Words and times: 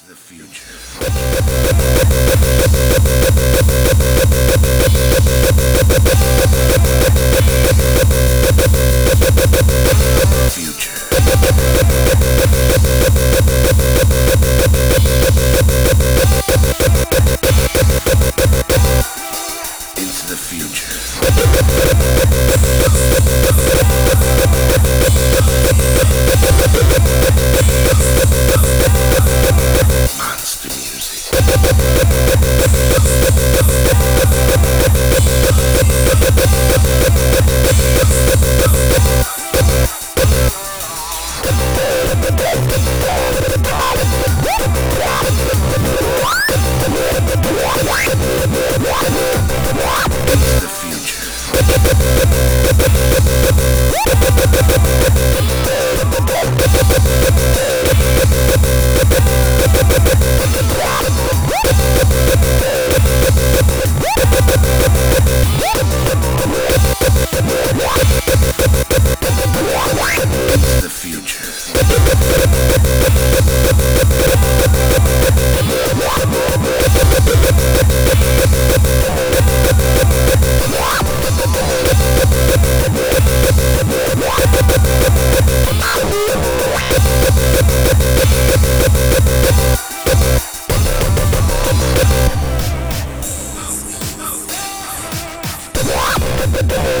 into 0.00 0.10
the 0.10 0.16
future. 0.16 0.70
Future. 10.50 11.00
Into 19.96 20.26
the 20.28 20.36
future. 20.36 21.89
The 42.52 42.66
future. 42.68 42.90
Oh. 96.72 96.99